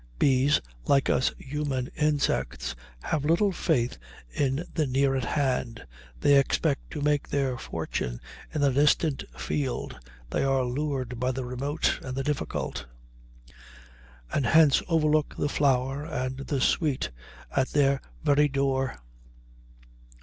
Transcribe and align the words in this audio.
Bees, 0.17 0.61
like 0.87 1.11
us 1.11 1.31
human 1.37 1.85
insects, 1.95 2.75
have 3.03 3.23
little 3.23 3.51
faith 3.51 3.99
in 4.31 4.65
the 4.73 4.87
near 4.87 5.13
at 5.13 5.25
hand; 5.25 5.85
they 6.21 6.39
expect 6.39 6.89
to 6.89 7.01
make 7.03 7.29
their 7.29 7.55
fortune 7.55 8.19
in 8.51 8.63
a 8.63 8.71
distant 8.73 9.23
field, 9.37 9.99
they 10.31 10.43
are 10.43 10.63
lured 10.65 11.19
by 11.19 11.31
the 11.31 11.45
remote 11.45 11.99
and 12.01 12.17
the 12.17 12.23
difficult, 12.23 12.87
and 14.33 14.47
hence 14.47 14.81
overlook 14.87 15.35
the 15.37 15.47
flower 15.47 16.03
and 16.03 16.37
the 16.47 16.59
sweet 16.61 17.11
at 17.55 17.69
their 17.69 18.01
very 18.25 18.47
door. 18.47 19.03